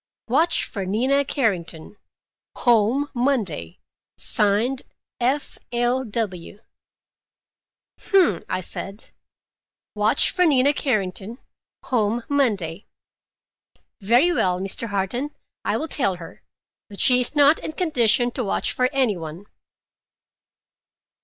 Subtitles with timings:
[0.27, 1.95] "'Watch for Nina Carrington.
[2.55, 3.77] Home Monday.
[4.17, 4.81] Signed
[5.19, 5.59] F.
[5.71, 6.03] L.
[6.05, 6.59] W.'"
[8.05, 9.11] "Hum!" I said.
[9.93, 11.37] "'Watch for Nina Carrington.
[11.83, 12.87] Home Monday.'
[14.01, 14.87] Very well, Mr.
[14.87, 16.41] Harton, I will tell her,
[16.89, 19.45] but she is not in condition to watch for any one."